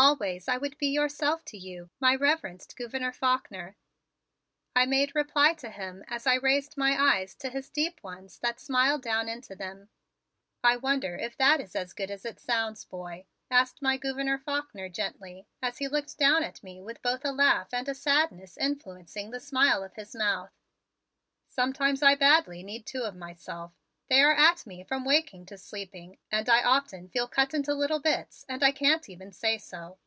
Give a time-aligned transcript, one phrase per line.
[0.00, 3.74] "Always I would be yourself to you, my reverenced Gouverneur Faulkner,"
[4.76, 8.60] I made reply to him as I raised my eyes to his deep ones that
[8.60, 9.88] smiled down into them.
[10.62, 14.88] "I wonder if that is as good as it sounds, boy," asked my Gouverneur Faulkner
[14.88, 19.32] gently, as he looked down at me with both a laugh and a sadness influencing
[19.32, 20.52] the smile of his mouth.
[21.48, 23.72] "Sometimes I badly need two of myself.
[24.10, 28.00] They are at me from waking to sleeping and I often feel cut into little
[28.00, 29.98] bits and I can't even say so.